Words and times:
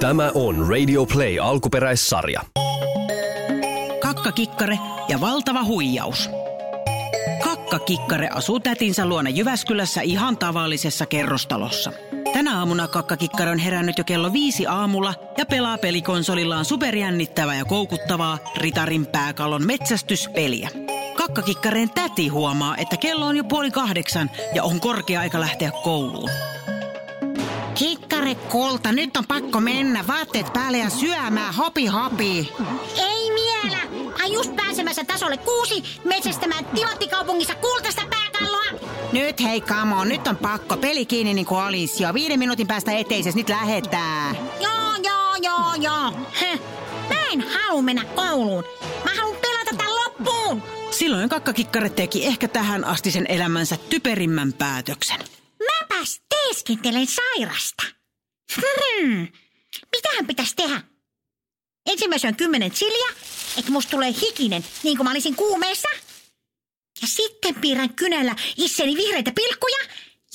Tämä 0.00 0.30
on 0.34 0.68
Radio 0.68 1.06
Play 1.06 1.38
alkuperäissarja. 1.38 2.40
Kakkakikkare 4.02 4.78
ja 5.08 5.20
valtava 5.20 5.64
huijaus. 5.64 6.30
Kakkakikkare 7.44 8.28
asuu 8.28 8.60
tätinsä 8.60 9.06
luona 9.06 9.30
Jyväskylässä 9.30 10.00
ihan 10.00 10.38
tavallisessa 10.38 11.06
kerrostalossa. 11.06 11.92
Tänä 12.32 12.58
aamuna 12.58 12.88
kakkakikkare 12.88 13.50
on 13.50 13.58
herännyt 13.58 13.98
jo 13.98 14.04
kello 14.04 14.32
viisi 14.32 14.66
aamulla 14.66 15.14
ja 15.38 15.46
pelaa 15.46 15.78
pelikonsolillaan 15.78 16.64
superjännittävää 16.64 17.56
ja 17.56 17.64
koukuttavaa 17.64 18.38
Ritarin 18.56 19.06
pääkallon 19.06 19.66
metsästyspeliä. 19.66 20.70
Kakkakikkareen 21.16 21.90
täti 21.90 22.28
huomaa, 22.28 22.76
että 22.76 22.96
kello 22.96 23.26
on 23.26 23.36
jo 23.36 23.44
puoli 23.44 23.70
kahdeksan 23.70 24.30
ja 24.54 24.64
on 24.64 24.80
korkea 24.80 25.20
aika 25.20 25.40
lähteä 25.40 25.70
kouluun. 25.84 26.30
Kikkare 28.16 28.34
kulta, 28.34 28.92
nyt 28.92 29.16
on 29.16 29.26
pakko 29.26 29.60
mennä. 29.60 30.06
Vaatteet 30.06 30.52
päälle 30.52 30.78
ja 30.78 30.90
syömään. 30.90 31.54
Hopi 31.54 31.86
hopi. 31.86 32.52
Ei 32.96 33.30
vielä! 33.34 33.78
Ai 34.22 34.32
just 34.32 34.56
pääsemässä 34.56 35.04
tasolle 35.04 35.36
kuusi 35.36 35.84
metsästämään 36.04 36.64
timanttikaupungissa 36.64 37.54
kultaista 37.54 38.02
pääkalloa. 38.10 38.88
Nyt 39.12 39.40
hei 39.40 39.60
kamo, 39.60 40.04
nyt 40.04 40.26
on 40.26 40.36
pakko. 40.36 40.76
Peli 40.76 41.06
kiinni 41.06 41.34
niin 41.34 41.46
kuin 41.46 41.60
olisi 41.60 42.02
jo. 42.02 42.14
Viiden 42.14 42.38
minuutin 42.38 42.66
päästä 42.66 42.92
eteisessä 42.92 43.38
nyt 43.38 43.48
lähetää. 43.48 44.34
Joo, 44.60 44.94
joo, 45.02 45.34
joo, 45.42 45.74
joo. 45.74 46.12
Heh. 46.40 46.60
Mä 47.08 47.16
en 47.32 47.44
halua 47.48 47.82
mennä 47.82 48.04
kouluun. 48.04 48.64
Mä 49.04 49.10
haluan 49.16 49.40
pelata 49.40 49.76
tämän 49.76 49.94
loppuun. 49.94 50.62
Silloin 50.90 51.28
kakkakikkare 51.28 51.88
teki 51.88 52.26
ehkä 52.26 52.48
tähän 52.48 52.84
asti 52.84 53.10
sen 53.10 53.26
elämänsä 53.28 53.76
typerimmän 53.90 54.52
päätöksen. 54.52 55.20
Mäpäs 55.80 56.20
teeskentelen 56.28 57.06
sairasta. 57.06 57.95
Hmm. 58.54 59.28
Mitähän 59.92 60.26
pitäisi 60.26 60.56
tehdä? 60.56 60.82
Ensin 61.86 62.10
mä 62.10 62.18
syön 62.18 62.36
kymmenen 62.36 62.70
chiliä, 62.70 63.08
että 63.58 63.70
musta 63.72 63.90
tulee 63.90 64.14
hikinen, 64.20 64.64
niin 64.82 64.96
kuin 64.96 65.04
mä 65.04 65.10
olisin 65.10 65.36
kuumeessa. 65.36 65.88
Ja 67.02 67.08
sitten 67.08 67.54
piirrän 67.54 67.94
kynällä 67.94 68.36
itseni 68.56 68.96
vihreitä 68.96 69.32
pilkkuja 69.32 69.78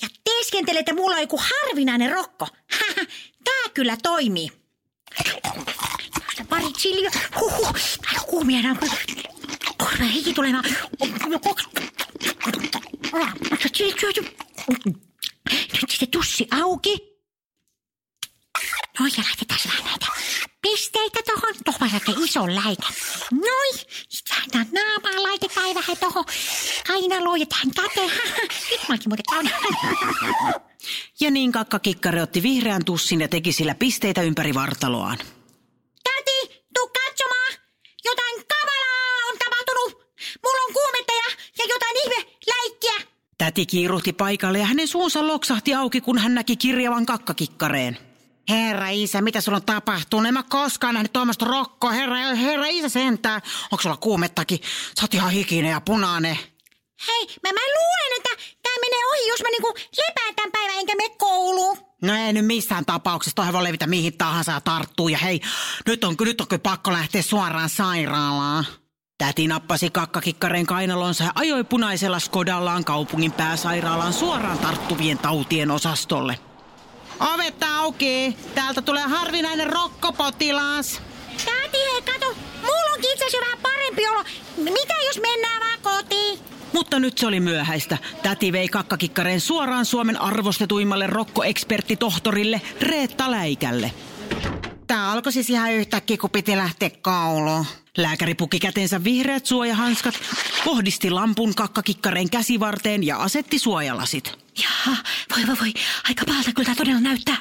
ja 0.02 0.08
teeskentelen, 0.24 0.80
että 0.80 0.94
mulla 0.94 1.16
on 1.16 1.22
joku 1.22 1.40
harvinainen 1.44 2.12
rokko. 2.12 2.48
Tää 3.44 3.70
kyllä 3.74 3.98
toimii. 4.04 4.52
Pari 6.50 6.74
chiliä. 6.74 7.12
Kuumia 8.28 8.62
nämä. 8.62 8.76
Korva 9.78 10.04
hiki 10.04 10.34
tulemaan. 10.34 10.66
Nyt 15.82 15.90
sitten 15.90 16.08
tussi 16.12 16.48
auki. 16.52 17.11
No 19.02 19.08
ja 19.18 19.24
laitetaan 19.24 19.60
vähän 19.68 19.86
näitä 19.86 20.06
pisteitä 20.62 21.20
tohon. 21.26 21.54
Tuohon 21.66 21.90
oikein 21.94 22.24
ison 22.24 22.56
läikän. 22.56 22.94
Noin. 23.32 23.76
Sitten 24.10 24.38
tähän 24.52 24.68
naamaa 24.72 25.24
laitetaan 25.24 25.76
vähän 25.76 25.98
tohon 26.00 26.26
kainaloon 26.88 27.40
ja 27.40 27.46
tähän 27.46 27.72
käteen. 27.76 28.12
Nyt 28.72 28.80
mä 28.90 28.94
oonkin 28.94 29.10
muuten. 29.10 29.52
Ja 31.20 31.32
niin 31.32 31.52
kakkakikkare 31.52 32.22
otti 32.22 32.44
vihreän 32.44 32.86
tussin 32.86 33.22
ja 33.22 33.28
teki 33.28 33.52
sillä 33.52 33.76
pisteitä 33.76 34.22
ympäri 34.22 34.54
vartaloaan. 34.54 35.18
Täti, 36.04 36.64
tuu 36.74 36.88
katsomaan. 36.88 37.52
Jotain 38.06 38.36
kamalaa 38.48 39.30
on 39.32 39.38
tapahtunut. 39.40 40.16
Mulla 40.44 40.62
on 40.68 40.74
kuumetta 40.74 41.14
ja, 41.14 41.38
ja 41.58 41.66
jotain 41.74 41.96
ihme 42.04 42.32
läikkiä. 42.48 43.08
Täti 43.38 43.66
kiiruhti 43.66 44.14
paikalle 44.14 44.60
ja 44.60 44.66
hänen 44.66 44.88
suunsa 44.88 45.28
loksahti 45.28 45.74
auki, 45.74 46.02
kun 46.02 46.18
hän 46.18 46.36
näki 46.36 46.56
kirjavan 46.56 47.06
kakkakikkareen. 47.06 48.11
Herra 48.52 48.90
isä, 48.90 49.22
mitä 49.22 49.42
sulla 49.42 49.56
on 49.56 49.64
tapahtunut? 49.64 50.28
En 50.28 50.34
mä 50.34 50.44
koskaan 50.44 50.94
nähnyt 50.94 51.14
tuommoista 51.14 51.46
rokkoa. 51.46 51.92
Herra, 51.92 52.18
herra 52.18 52.66
isä 52.68 52.90
sentään. 52.90 53.42
Onko 53.72 53.82
sulla 53.82 53.98
kuumettakin? 53.98 54.60
Sä 55.00 55.04
oot 55.04 55.14
ihan 55.14 55.32
hikinen 55.32 55.72
ja 55.72 55.82
punainen. 55.82 56.38
Hei, 57.08 57.28
mä, 57.44 57.50
mä 57.54 57.60
luulen, 57.60 58.18
että 58.18 58.30
tää 58.64 58.74
menee 58.82 59.06
ohi, 59.12 59.28
jos 59.28 59.42
mä 59.42 59.50
niinku 59.50 59.74
lepään 59.98 60.36
tämän 60.36 60.52
päivän 60.52 60.80
enkä 60.80 60.96
mene 60.96 61.16
kouluun. 61.18 61.78
No 62.02 62.16
ei 62.16 62.34
nyt 62.34 62.46
missään 62.46 62.86
tapauksessa. 62.86 63.36
Toihan 63.36 63.54
voi 63.54 63.64
levitä 63.64 63.88
mihin 63.88 64.18
tahansa 64.18 64.52
ja 64.52 64.62
tarttuu. 64.62 65.10
Ja 65.10 65.18
hei, 65.18 65.42
nyt 65.86 66.04
on, 66.04 66.16
nyt 66.20 66.42
on 66.42 66.48
kyllä 66.48 66.60
pakko 66.60 66.94
lähteä 66.94 67.22
suoraan 67.22 67.70
sairaalaan. 67.70 68.66
Täti 69.18 69.48
nappasi 69.48 69.90
kakkakikkareen 69.90 70.66
kainalonsa 70.66 71.24
ja 71.24 71.32
ajoi 71.36 71.64
punaisella 71.64 72.20
Skodallaan 72.20 72.86
kaupungin 72.86 73.32
pääsairaalaan 73.32 74.14
suoraan 74.14 74.58
tarttuvien 74.58 75.18
tautien 75.18 75.72
osastolle. 75.72 76.51
Ovet 77.22 77.64
auki! 77.64 78.38
Täältä 78.56 78.82
tulee 78.82 79.04
harvinainen 79.04 79.68
rokkopotilas. 79.68 81.02
Täti, 81.46 81.78
hei, 81.94 82.02
kato, 82.02 82.36
mulla 82.62 82.94
onkin 82.94 83.12
itse 83.12 83.26
asiassa 83.26 83.46
vähän 83.46 83.60
parempi 83.62 84.08
olo. 84.08 84.24
Mitä 84.58 84.94
jos 85.06 85.20
mennään 85.22 85.62
vaan 85.62 85.80
kotiin? 85.82 86.40
Mutta 86.74 87.00
nyt 87.00 87.18
se 87.18 87.28
oli 87.28 87.40
myöhäistä. 87.40 87.98
Täti 88.24 88.52
vei 88.52 88.68
kakkakikkareen 88.68 89.42
suoraan 89.42 89.86
Suomen 89.86 90.22
arvostetuimmalle 90.22 91.08
rokkoeksperttitohtorille 91.08 92.62
Reetta 92.82 93.32
Läikälle. 93.32 93.92
Tää 94.88 95.12
alkoi 95.12 95.32
siis 95.32 95.50
ihan 95.50 95.74
yhtäkkiä, 95.74 96.18
kun 96.18 96.30
piti 96.30 96.58
lähteä 96.58 96.90
kouluun. 97.02 97.66
Lääkäri 97.98 98.36
puki 98.36 98.60
kätensä 98.60 99.04
vihreät 99.04 99.46
suojahanskat, 99.46 100.16
kohdisti 100.66 101.10
lampun 101.10 101.56
kakkakikkareen 101.56 102.30
käsivarteen 102.30 103.04
ja 103.06 103.18
asetti 103.18 103.60
suojalasit. 103.60 104.38
Jaha, 104.86 105.04
voi 105.36 105.48
voi 105.48 105.56
voi, 105.60 105.74
aika 106.04 106.26
pahalta 106.26 106.54
kyllä 106.54 106.66
tämä 106.66 106.76
todella 106.76 107.00
näyttää. 107.00 107.38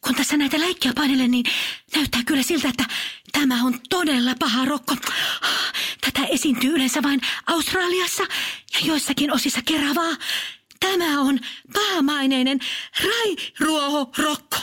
Kun 0.00 0.14
tässä 0.14 0.36
näitä 0.36 0.60
läikkiä 0.60 0.92
painelen, 0.94 1.30
niin 1.30 1.46
näyttää 1.96 2.20
kyllä 2.26 2.42
siltä, 2.42 2.68
että 2.68 2.84
tämä 3.32 3.64
on 3.64 3.80
todella 3.88 4.34
paha 4.38 4.64
rokko. 4.64 4.96
Tätä 6.00 6.26
esiintyy 6.26 6.70
yleensä 6.70 7.02
vain 7.02 7.20
Australiassa 7.46 8.22
ja 8.74 8.80
joissakin 8.84 9.32
osissa 9.32 9.62
Keravaa. 9.62 10.16
Tämä 10.80 11.20
on 11.20 11.40
pahamaineinen 11.72 12.58
rairuohorokko. 13.04 14.56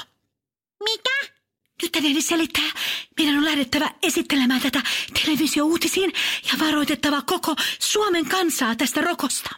Mitä? 0.83 1.37
Nyt 1.81 1.95
en 1.95 2.05
edes 2.05 2.27
selittää. 2.27 2.71
Meidän 3.17 3.37
on 3.37 3.45
lähdettävä 3.45 3.91
esittelemään 4.03 4.61
tätä 4.61 4.81
televisiouutisiin 5.13 6.13
ja 6.51 6.66
varoitettava 6.66 7.21
koko 7.21 7.55
Suomen 7.79 8.25
kansaa 8.25 8.75
tästä 8.75 9.01
rokosta. 9.01 9.49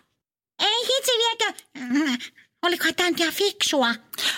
Ei 0.59 0.88
hitsi 0.88 1.12
viekö? 1.12 1.53
Olikohan 2.64 2.96
tämä 2.96 3.31
fiksua? 3.31 3.88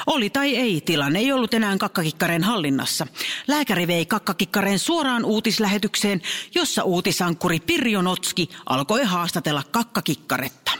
Oli 0.08 0.30
tai 0.30 0.56
ei, 0.56 0.82
tilanne 0.82 1.20
ei 1.20 1.32
ollut 1.32 1.54
enää 1.54 1.78
kakkakikkareen 1.78 2.44
hallinnassa. 2.44 3.08
Lääkäri 3.48 3.88
vei 3.88 4.06
kakkakikkareen 4.06 4.80
suoraan 4.80 5.26
uutislähetykseen, 5.26 6.22
jossa 6.56 6.84
uutisankkuri 6.84 7.60
Pirjo 7.60 8.02
Notski 8.02 8.50
alkoi 8.66 9.04
haastatella 9.04 9.64
kakkakikkaretta. 9.72 10.72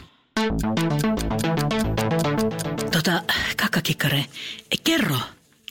Tota, 2.92 3.22
kakkakikkare, 3.56 4.24
kerro, 4.84 5.16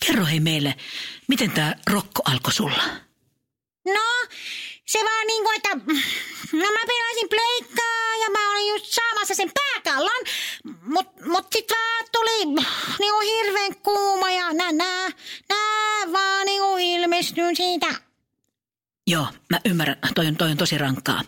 kerro 0.06 0.26
hei 0.26 0.40
meille, 0.40 0.76
miten 1.28 1.52
tämä 1.52 1.76
rokko 1.90 2.22
alkoi 2.26 2.54
sulla? 2.54 2.84
No, 3.86 4.28
se 4.86 5.00
vaan 5.00 5.28
niin 5.28 5.44
kuin, 5.44 5.56
että 5.56 5.70
no 6.54 6.72
mä 6.72 6.80
pelasin 6.88 7.30
pleikkaa 7.30 8.16
ja 8.24 8.30
mä 8.30 8.41
olin 8.62 8.74
just 8.74 8.86
saamassa 8.86 9.36
sen 9.36 9.52
pääkallon, 9.54 10.24
mut, 10.82 11.08
mut 11.26 11.48
sit 11.52 11.72
vaan 11.72 12.06
tuli 12.12 12.46
niin 13.00 13.14
kuin 13.14 13.28
hirveän 13.28 13.76
kuuma 13.76 14.32
ja 14.32 14.54
nää, 14.54 14.72
nää, 14.72 15.10
nää 15.50 16.14
vaan 16.14 16.46
niin 16.46 16.62
kuin 16.62 16.84
ilmestyi 16.84 17.56
siitä. 17.56 17.88
Joo, 19.08 19.28
mä 19.50 19.60
ymmärrän, 19.66 19.98
toi 20.16 20.28
on, 20.28 20.36
toi 20.36 20.52
on 20.52 20.58
tosi 20.58 20.78
rankkaa. 20.78 21.22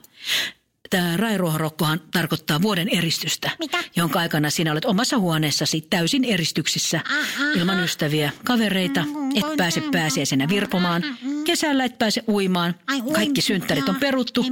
Tämä 0.90 1.18
rairuohorokkohan 1.18 2.02
tarkoittaa 2.12 2.62
vuoden 2.62 2.90
eristystä, 2.90 3.52
Mitä? 3.60 3.84
jonka 3.96 4.20
aikana 4.20 4.50
sinä 4.50 4.72
olet 4.72 4.86
omassa 4.86 5.18
huoneessasi 5.18 5.82
täysin 5.90 6.24
eristyksissä, 6.24 7.02
Aha. 7.10 7.52
ilman 7.56 7.84
ystäviä, 7.84 8.32
kavereita, 8.44 9.04
et 9.36 9.58
pääse 9.58 9.82
pääsiäisenä 9.92 10.50
virpomaan, 10.50 11.04
kesällä 11.44 11.86
et 11.86 11.98
pääse 11.98 12.24
uimaan, 12.28 12.76
Ai, 12.88 13.02
ui- 13.02 13.14
kaikki 13.14 13.42
synttärit 13.42 13.90
on 13.90 13.96
peruttu, 13.96 14.46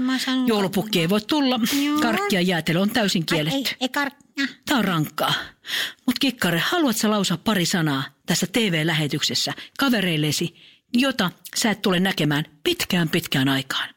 joulupukki 0.47 0.99
ei 0.99 1.09
voi 1.09 1.21
tulla, 1.21 1.59
Joo. 1.85 1.99
karkki 2.01 2.35
ja 2.35 2.41
jäätelö 2.41 2.79
on 2.79 2.89
täysin 2.89 3.21
Ai, 3.21 3.35
kielletty. 3.35 3.57
ei, 3.69 3.77
ei 3.81 3.89
kar... 3.89 4.11
äh. 4.41 4.49
Tämä 4.65 4.77
on 4.79 4.85
rankkaa. 4.85 5.33
Mutta 6.05 6.19
Kikkare, 6.19 6.59
haluatko 6.59 7.09
lausua 7.09 7.37
pari 7.37 7.65
sanaa 7.65 8.03
tässä 8.25 8.47
TV-lähetyksessä 8.53 9.53
kavereillesi, 9.79 10.55
jota 10.93 11.31
sä 11.55 11.71
et 11.71 11.81
tule 11.81 11.99
näkemään 11.99 12.45
pitkään 12.63 13.09
pitkään 13.09 13.49
aikaan? 13.49 13.89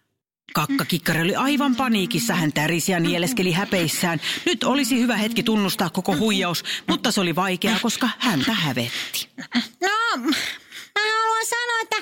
Kakkakikkari 0.55 1.21
oli 1.23 1.35
aivan 1.37 1.77
paniikissa, 1.77 2.35
hän 2.35 2.53
tärisi 2.53 2.93
ja 2.93 3.01
nieleskeli 3.01 3.53
häpeissään. 3.53 4.21
Nyt 4.47 4.65
olisi 4.65 5.01
hyvä 5.01 5.17
hetki 5.17 5.43
tunnustaa 5.43 5.91
koko 5.91 6.17
huijaus, 6.17 6.65
mutta 6.89 7.11
se 7.11 7.21
oli 7.21 7.37
vaikeaa, 7.37 7.79
koska 7.83 8.09
häntä 8.19 8.53
hävetti. 8.53 9.29
No, 9.81 9.89
haluan 11.45 11.67
sanoa, 11.67 11.81
että, 11.83 11.97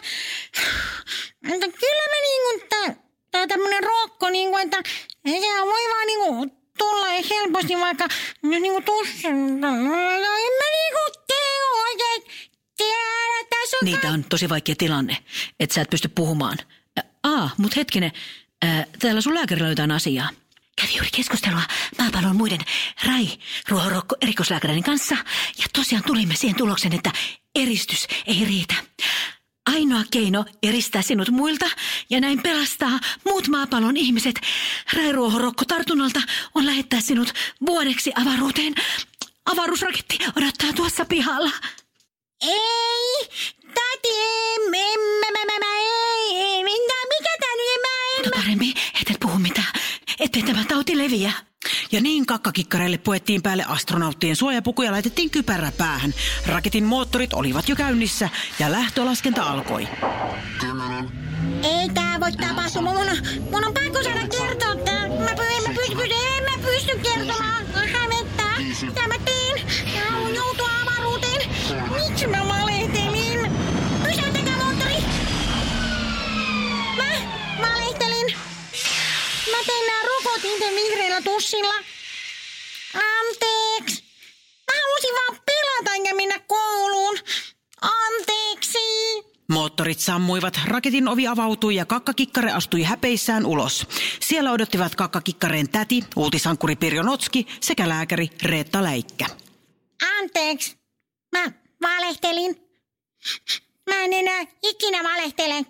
että 1.55 1.79
kyllä 1.79 2.05
mä 2.09 2.19
niinku, 2.23 2.67
tää, 2.69 3.05
tää 3.31 3.47
tämmönen 3.47 3.83
rokko 3.83 4.31
niinku, 4.31 4.56
että 4.56 4.83
sehän 5.29 5.67
voi 5.67 5.89
vaan 5.91 6.06
niinku 6.06 6.56
tulla 6.79 7.06
helposti 7.31 7.77
vaikka 7.77 8.09
nyt 8.43 8.62
niinku 8.62 8.81
tussin. 8.81 9.31
En 9.31 9.61
mä 9.61 10.69
niinku 10.73 11.21
tee 11.27 11.65
oikein 11.89 12.23
tiedä, 12.77 13.41
että 13.41 13.56
sun 13.71 13.79
Niitä 13.83 14.09
on 14.09 14.25
tosi 14.25 14.49
vaikea 14.49 14.75
tilanne, 14.79 15.17
että 15.61 15.75
sä 15.75 15.81
et 15.81 15.91
pysty 15.91 16.09
puhumaan. 16.09 16.59
Aa, 17.23 17.50
mut 17.56 17.77
hetkinen, 17.77 18.12
ää, 18.62 18.87
täällä 18.99 19.21
sun 19.21 19.35
lääkärillä 19.35 19.67
on 19.67 19.73
jotain 19.73 19.91
asiaa. 19.91 20.29
Kävi 20.81 20.94
juuri 20.97 21.11
keskustelua 21.17 21.62
maapallon 21.99 22.37
muiden 22.37 22.61
Rai 23.06 23.29
Ruohorokko 23.69 24.17
erikoislääkärin 24.21 24.83
kanssa 24.83 25.17
ja 25.59 25.65
tosiaan 25.73 26.05
tulimme 26.05 26.35
siihen 26.37 26.56
tulokseen, 26.56 26.94
että 26.94 27.12
eristys 27.55 28.06
ei 28.27 28.44
riitä. 28.44 28.75
Ainoa 29.67 30.03
keino 30.11 30.44
eristää 30.62 31.03
sinut 31.03 31.29
muilta 31.29 31.67
ja 32.11 32.20
näin 32.20 32.43
pelastaa 32.43 33.00
muut 33.25 33.49
maapallon 33.49 33.97
ihmiset 33.97 34.41
Rai-ruohorokko 34.93 35.64
tartunnalta 35.64 36.20
on 36.55 36.67
lähettää 36.67 37.00
sinut 37.00 37.32
vuodeksi 37.67 38.12
avaruuteen. 38.14 38.75
Avaruusraketti 39.47 40.19
odottaa 40.37 40.73
tuossa 40.73 41.05
pihalla. 41.05 41.50
Ei, 42.43 43.29
em, 44.05 44.75
em, 44.75 45.00
mä, 45.20 45.26
mä, 45.32 45.44
mä, 45.44 45.59
mä, 45.59 45.75
ei, 45.76 46.37
ei, 46.37 46.65
mitä, 46.65 46.94
mikä 47.08 47.31
tää 47.41 47.56
nyt, 47.56 47.81
mä, 47.82 48.19
en, 48.19 48.31
mä. 48.31 48.43
parempi, 48.43 48.75
et 49.00 49.20
puhu 49.20 49.38
mitään, 49.38 49.73
ettei 50.20 50.43
tämä 50.43 50.65
tauti 50.65 50.99
leviä. 50.99 51.32
Ja 51.93 52.00
niin 52.00 52.27
kakkakikkareille 52.27 52.99
puettiin 52.99 53.43
päälle 53.43 53.65
astronauttien 53.69 54.37
suojapuku 54.37 54.83
ja 54.83 54.93
laitettiin 54.93 55.31
kypärä 55.31 55.73
päähän. 55.79 56.15
Raketin 56.47 56.85
moottorit 56.85 57.33
olivat 57.35 57.69
jo 57.69 57.77
käynnissä 57.77 58.29
ja 58.59 58.73
lähtölaskenta 58.73 59.43
alkoi. 59.43 59.89
Ei 61.62 61.89
tää 61.94 62.21
voi 62.21 62.33
tapahtua, 62.33 62.83
mun, 62.83 62.97
on- 62.97 63.17
mun 63.50 63.65
on 63.67 63.75
pakko 63.75 64.03
saada 64.03 64.29
kertoa 64.29 64.75
tää. 64.85 65.09
Mä, 65.09 65.31
py- 65.31 65.43
en 65.56 65.62
mä 65.97 66.03
en 66.37 66.44
mä 66.44 66.67
pysty 66.67 66.99
kertomaan. 67.03 67.67
Hävettää. 67.75 68.59
Mä 69.09 69.15
teen? 69.25 69.67
Mä 69.94 70.11
haluan 70.11 70.35
joutua 70.35 70.69
avaruuteen. 70.83 71.49
Miksi 72.09 72.27
mä 72.27 72.39
valehtelin? 72.49 73.50
Pysäytäkää 74.03 74.56
moottori. 74.65 74.97
Mä 76.97 77.05
valehtelin. 77.69 78.27
Mä 79.50 79.59
tein 79.67 79.87
nää 79.87 80.03
rokotin 80.09 80.59
tussilla. 81.43 81.75
Anteeksi. 82.94 84.05
Mä 84.73 84.81
halusin 84.83 85.15
vaan 85.15 85.43
pelata 85.47 86.09
ja 86.09 86.15
mennä 86.15 86.39
kouluun. 86.39 87.19
Anteeksi. 87.81 88.79
Moottorit 89.49 90.00
sammuivat, 90.00 90.61
raketin 90.65 91.09
ovi 91.09 91.27
avautui 91.27 91.75
ja 91.75 91.87
kakkakikkare 91.87 92.53
astui 92.53 92.83
häpeissään 92.83 93.47
ulos. 93.47 93.87
Siellä 94.21 94.53
odottivat 94.53 94.94
kakkakikkareen 94.94 95.69
täti, 95.69 96.05
uutisankkuri 96.17 96.77
Pirjo 96.77 97.03
Notski 97.03 97.47
sekä 97.61 97.89
lääkäri 97.89 98.31
Reetta 98.43 98.83
Läikkä. 98.83 99.27
Anteeksi. 100.19 100.77
Mä 101.33 101.53
valehtelin. 101.83 102.56
Mä 103.91 104.05
en 104.05 104.12
enää 104.12 104.44
ikinä 104.62 105.03
valehtele. 105.03 105.67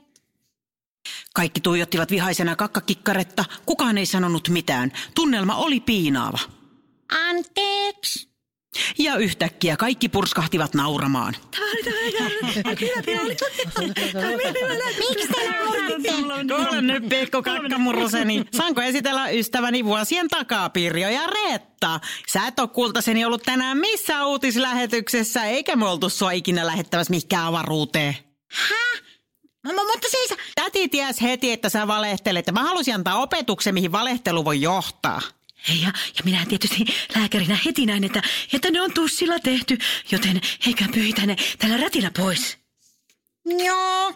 Kaikki 1.35 1.61
tuijottivat 1.61 2.11
vihaisena 2.11 2.57
kakkakikkaretta, 2.57 3.45
kukaan 3.67 3.99
ei 3.99 4.07
sanonut 4.07 4.49
mitään. 4.49 4.93
Tunnelma 5.15 5.55
oli 5.55 5.81
piinaava. 5.81 6.39
Anteeksi. 7.29 8.33
Ja 8.99 9.17
yhtäkkiä 9.17 9.77
kaikki 9.77 10.09
purskahtivat 10.09 10.75
nauramaan. 10.75 11.37
Miksi 14.99 15.29
te 15.29 15.49
nauratte? 15.51 16.13
Kuule 16.55 16.83
nyt, 16.83 17.09
pikku 17.09 17.43
kakkamurroseni. 17.43 18.45
Saanko 18.57 18.83
esitellä 18.83 19.31
ystäväni 19.31 19.85
vuosien 19.85 20.29
takaa, 20.29 20.71
Pirjo 20.71 21.09
ja 21.09 21.27
Reetta? 21.27 22.01
Sä 22.33 22.47
et 22.47 22.59
ole 22.59 22.69
kultaseni 22.69 23.25
ollut 23.25 23.43
tänään 23.43 23.79
missään 23.79 24.27
uutislähetyksessä, 24.27 25.45
eikä 25.45 25.77
me 25.77 25.89
oltu 25.89 26.09
sua 26.09 26.31
ikinä 26.31 26.67
lähettämässä 26.67 27.11
mihinkään 27.11 27.45
avaruuteen. 27.45 28.17
Häh? 28.51 29.03
No, 29.65 29.73
mu- 29.73 29.93
mutta 29.93 30.09
siis, 30.11 30.35
Täti 30.55 30.89
ties 30.89 31.23
heti, 31.23 31.53
että 31.53 31.69
sä 31.69 31.87
valehtelet. 31.87 32.47
Mä 32.53 32.63
halusin 32.63 32.95
antaa 32.95 33.21
opetuksen, 33.23 33.75
mihin 33.75 33.93
valehtelu 33.93 34.45
voi 34.45 34.61
johtaa. 34.61 35.21
Hei, 35.69 35.83
ja, 35.83 35.89
ja 35.89 36.23
minä 36.25 36.47
tietysti 36.49 36.85
lääkärinä 37.17 37.59
heti 37.65 37.87
näin, 37.87 38.05
että, 38.05 38.23
että 38.53 38.71
ne 38.71 38.81
on 38.81 38.93
tussilla 38.93 39.39
tehty, 39.39 39.79
joten 40.13 40.41
eikä 40.67 40.85
pyyhitä 40.95 41.27
ne 41.27 41.37
tällä 41.59 41.77
rätillä 41.77 42.11
pois. 42.19 42.59
joo. 43.67 44.13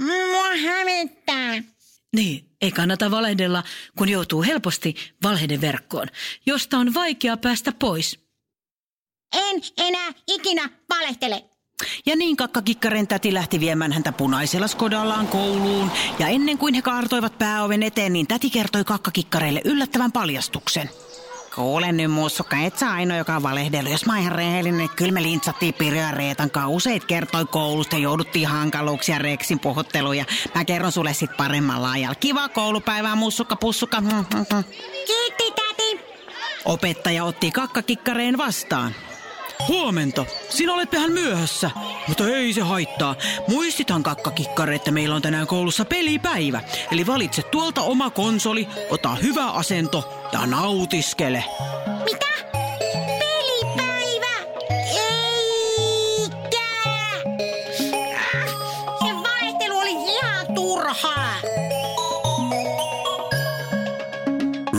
Mua 0.00 0.48
hävettää. 0.62 1.62
Niin, 2.16 2.50
ei 2.60 2.72
kannata 2.72 3.10
valehdella, 3.10 3.62
kun 3.98 4.08
joutuu 4.08 4.42
helposti 4.42 4.94
valheiden 5.22 5.60
verkkoon, 5.60 6.08
josta 6.46 6.78
on 6.78 6.94
vaikea 6.94 7.36
päästä 7.36 7.72
pois. 7.72 8.18
En 9.32 9.62
enää 9.78 10.12
ikinä 10.28 10.70
valehtele. 10.90 11.44
Ja 12.06 12.16
niin 12.16 12.36
kakkakikkaren 12.36 13.06
täti 13.06 13.34
lähti 13.34 13.60
viemään 13.60 13.92
häntä 13.92 14.12
punaisella 14.12 14.68
Skodallaan 14.68 15.26
kouluun. 15.26 15.90
Ja 16.18 16.28
ennen 16.28 16.58
kuin 16.58 16.74
he 16.74 16.82
kaartoivat 16.82 17.38
pääoven 17.38 17.82
eteen, 17.82 18.12
niin 18.12 18.26
täti 18.26 18.50
kertoi 18.50 18.84
kakkakikkareille 18.84 19.60
yllättävän 19.64 20.12
paljastuksen. 20.12 20.90
Kuule 21.54 21.92
nyt 21.92 22.10
mussukka, 22.10 22.56
et 22.56 22.78
sä 22.78 22.92
ainoa, 22.92 23.16
joka 23.16 23.36
on 23.36 23.42
valehdellut. 23.42 23.92
Jos 23.92 24.06
mä 24.06 24.12
oon 24.12 24.22
ihan 24.22 24.32
rehellinen, 24.32 24.78
niin 24.78 24.90
kyllä 24.96 25.12
me 25.12 25.22
lintsattiin 25.22 25.74
Pirjo 25.74 26.00
ja 26.02 26.10
Reetan 26.10 26.50
kanssa. 26.50 26.68
Useit 26.68 27.04
kertoi 27.04 27.44
koulusta 27.44 27.96
ja 27.96 28.02
jouduttiin 28.02 28.46
hankaluuksia 28.48 29.18
Reksin 29.18 29.60
puhutteluun. 29.60 30.16
Ja 30.16 30.24
mä 30.54 30.64
kerron 30.64 30.92
sulle 30.92 31.14
sit 31.14 31.36
paremmalla 31.36 31.90
ajalla. 31.90 32.14
Kiva 32.14 32.48
koulupäivää, 32.48 33.14
mussukka, 33.14 33.56
pussukka. 33.56 34.02
Kiitti, 35.06 35.52
täti. 35.56 36.00
Opettaja 36.64 37.24
otti 37.24 37.50
kakkakikkareen 37.50 38.38
vastaan. 38.38 38.94
Huomenta. 39.68 40.26
Sinä 40.48 40.72
olet 40.74 40.92
vähän 40.92 41.12
myöhässä. 41.12 41.70
Mutta 42.08 42.28
ei 42.28 42.52
se 42.52 42.60
haittaa. 42.60 43.14
Muistitan 43.48 44.02
kakkakikkare, 44.02 44.74
että 44.74 44.90
meillä 44.90 45.14
on 45.14 45.22
tänään 45.22 45.46
koulussa 45.46 45.84
pelipäivä. 45.84 46.60
Eli 46.92 47.06
valitse 47.06 47.42
tuolta 47.42 47.82
oma 47.82 48.10
konsoli, 48.10 48.68
ota 48.90 49.14
hyvä 49.14 49.50
asento 49.50 50.28
ja 50.32 50.46
nautiskele. 50.46 51.44
Mitä? 52.04 52.26
Pelipäivä? 53.18 54.36
Eikä. 54.70 56.66
Se 58.98 59.14
valehtelu 59.14 59.78
oli 59.78 60.12
ihan 60.14 60.54
turhaa. 60.54 61.34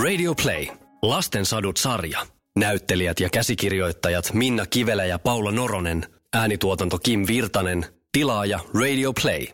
Radio 0.03 0.35
Play. 0.43 0.67
Lasten 1.01 1.45
sadut 1.45 1.77
sarja. 1.77 2.36
Näyttelijät 2.57 3.19
ja 3.19 3.29
käsikirjoittajat 3.29 4.33
Minna 4.33 4.65
Kivelä 4.65 5.05
ja 5.05 5.19
Paula 5.19 5.51
Noronen. 5.51 6.05
Äänituotanto 6.33 6.99
Kim 6.99 7.23
Virtanen. 7.27 7.85
Tilaaja 8.11 8.59
Radio 8.81 9.13
Play. 9.21 9.47